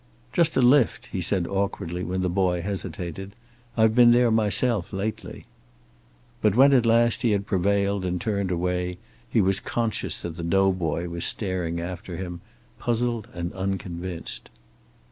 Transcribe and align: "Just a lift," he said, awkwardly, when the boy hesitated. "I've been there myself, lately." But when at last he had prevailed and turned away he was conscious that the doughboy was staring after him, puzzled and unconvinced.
"Just 0.33 0.57
a 0.57 0.61
lift," 0.61 1.05
he 1.11 1.21
said, 1.21 1.45
awkwardly, 1.45 2.03
when 2.03 2.21
the 2.21 2.27
boy 2.29 2.63
hesitated. 2.63 3.35
"I've 3.77 3.93
been 3.93 4.09
there 4.09 4.31
myself, 4.31 4.91
lately." 4.91 5.45
But 6.41 6.55
when 6.55 6.73
at 6.73 6.87
last 6.87 7.21
he 7.21 7.29
had 7.33 7.45
prevailed 7.45 8.03
and 8.03 8.19
turned 8.19 8.49
away 8.49 8.97
he 9.29 9.41
was 9.41 9.59
conscious 9.59 10.17
that 10.23 10.37
the 10.37 10.43
doughboy 10.43 11.07
was 11.07 11.23
staring 11.23 11.79
after 11.79 12.17
him, 12.17 12.41
puzzled 12.79 13.27
and 13.35 13.53
unconvinced. 13.53 14.49